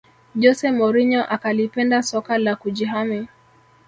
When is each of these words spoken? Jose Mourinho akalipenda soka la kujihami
Jose 0.41 0.67
Mourinho 0.77 1.21
akalipenda 1.35 2.03
soka 2.03 2.37
la 2.37 2.55
kujihami 2.55 3.27